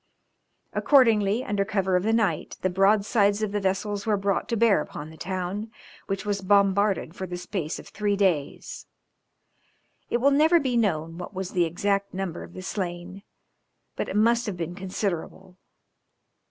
Accordingly, 0.73 1.43
under 1.43 1.63
cover 1.63 1.95
of 1.95 2.01
the 2.01 2.11
night, 2.11 2.57
the 2.61 2.71
broadsides 2.71 3.43
of 3.43 3.51
the 3.51 3.59
vessels 3.61 4.03
were 4.07 4.17
brought 4.17 4.49
to 4.49 4.57
bear 4.57 4.81
upon 4.81 5.11
the 5.11 5.15
town, 5.15 5.69
which 6.07 6.25
was 6.25 6.41
bombarded 6.41 7.15
for 7.15 7.27
the 7.27 7.37
space 7.37 7.77
of 7.77 7.87
three 7.87 8.15
days. 8.15 8.87
It 10.09 10.17
will 10.17 10.31
never 10.31 10.59
be 10.59 10.75
known 10.75 11.19
what 11.19 11.35
was 11.35 11.51
the 11.51 11.65
exact 11.65 12.15
number 12.15 12.41
of 12.41 12.53
the 12.53 12.63
slain, 12.63 13.21
but 13.95 14.09
it 14.09 14.15
must 14.15 14.47
have 14.47 14.57
been 14.57 14.73
considerable. 14.73 15.59